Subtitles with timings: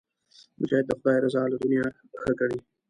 [0.59, 1.85] مجاهد د خدای رضا له دنیا
[2.19, 2.59] ښه ګڼي.